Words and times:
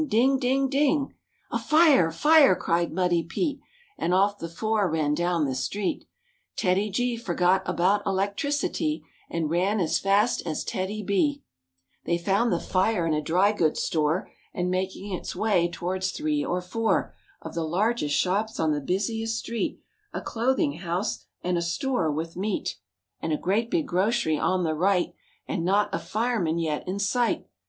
ding! 0.07 0.39
ding! 0.39 0.67
ding! 0.67 1.13
"A 1.51 1.59
fire! 1.59 2.09
fire!" 2.09 2.55
cried 2.55 2.91
Muddy 2.91 3.21
Pete, 3.21 3.59
And 3.99 4.15
off 4.15 4.39
the 4.39 4.49
four 4.49 4.89
ran 4.89 5.13
down 5.13 5.45
the 5.45 5.53
street. 5.53 6.05
TEDDY 6.55 6.89
G 6.89 7.17
forgot 7.17 7.61
about 7.67 8.01
electricity 8.07 9.05
And 9.29 9.51
ran 9.51 9.79
as 9.79 9.99
feist 10.01 10.41
as 10.47 10.63
TEDDY—B. 10.65 11.13
mu 11.13 11.23
MORE 11.23 11.29
ABOUT 11.35 11.37
THE 11.37 12.11
ROOSEVELT 12.13 12.23
BEARS 12.23 12.25
They 12.25 12.25
found 12.31 12.51
the 12.51 12.59
fire 12.59 13.05
in 13.05 13.13
a 13.13 13.21
dry 13.21 13.51
goods 13.51 13.83
store 13.83 14.31
And 14.55 14.71
making 14.71 15.13
its 15.13 15.35
way 15.35 15.69
towards 15.69 16.09
three 16.09 16.43
or 16.43 16.63
four 16.63 17.13
Of 17.43 17.53
the 17.53 17.63
largest 17.63 18.15
shops 18.17 18.59
on 18.59 18.71
the 18.71 18.81
busiest 18.81 19.37
street: 19.37 19.81
A 20.13 20.21
clothing 20.21 20.79
house 20.79 21.27
and 21.43 21.59
a 21.59 21.61
store 21.61 22.11
with 22.11 22.35
meat, 22.35 22.79
And 23.21 23.31
a 23.31 23.37
great 23.37 23.69
big 23.69 23.85
grocery 23.87 24.39
on 24.39 24.63
the 24.63 24.73
right 24.73 25.13
And 25.47 25.63
not 25.63 25.93
a 25.93 25.99
fireman 25.99 26.57
yet 26.57 26.87
in 26.87 26.97
sight. 26.97 27.45